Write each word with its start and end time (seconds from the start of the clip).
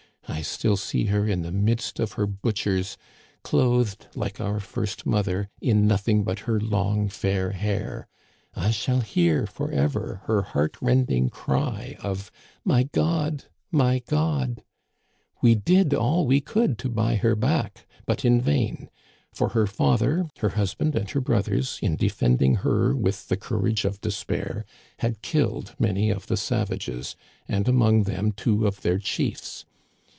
I 0.27 0.43
still 0.43 0.77
see 0.77 1.05
her 1.05 1.27
in 1.27 1.41
the 1.41 1.51
midst 1.51 1.99
of 1.99 2.13
her 2.13 2.25
butchers, 2.25 2.97
clothed, 3.43 4.07
like 4.15 4.39
our 4.39 4.59
first 4.59 5.05
mother, 5.05 5.49
in 5.61 5.85
nothing 5.85 6.23
but 6.23 6.39
her 6.41 6.59
long, 6.59 7.09
fair 7.09 7.51
hair. 7.51 8.07
I 8.55 8.71
shall 8.71 9.01
hear 9.01 9.45
forever 9.45 10.21
her 10.25 10.41
heart 10.41 10.77
rending 10.81 11.29
cry 11.29 11.97
of 11.99 12.31
* 12.47 12.65
My 12.73 12.83
God! 12.83 13.45
my 13.71 13.99
God!' 13.99 14.63
We 15.43 15.53
did 15.53 15.93
all 15.93 16.25
we 16.25 16.39
could 16.39 16.79
to 16.79 16.89
buy 16.89 17.15
her 17.15 17.35
back, 17.35 17.85
but 18.07 18.23
in 18.25 18.39
vain; 18.41 18.89
for 19.33 19.49
her 19.49 19.67
father, 19.67 20.27
her 20.39 20.49
husband, 20.49 20.95
and 20.95 21.09
her 21.11 21.21
brothers, 21.21 21.77
in 21.83 21.97
defending 21.97 22.55
her 22.57 22.95
with 22.95 23.27
the 23.27 23.37
courage 23.37 23.85
of 23.85 24.01
despair, 24.01 24.65
had 24.99 25.21
killed 25.21 25.75
many 25.77 26.09
of 26.09 26.27
the 26.27 26.37
savages, 26.37 27.15
and 27.49 27.67
among 27.67 28.03
them 28.03 28.31
two 28.31 28.65
of 28.65 28.81
their 28.81 28.97
chiefs. 28.97 29.65